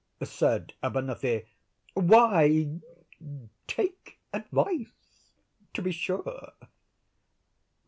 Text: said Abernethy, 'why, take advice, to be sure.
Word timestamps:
said 0.23 0.73
Abernethy, 0.81 1.45
'why, 1.93 2.71
take 3.67 4.17
advice, 4.33 5.29
to 5.75 5.81
be 5.83 5.91
sure. 5.91 6.53